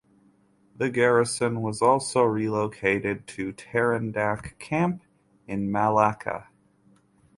[0.75, 5.03] The garrison was also relocated to Terendak Camp
[5.47, 6.47] in Malacca.